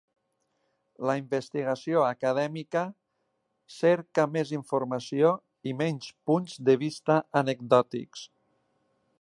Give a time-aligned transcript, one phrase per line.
[1.09, 2.83] La investigació acadèmica
[3.75, 5.35] cerca més informació
[5.73, 8.29] i menys punts de vista anecdòtics.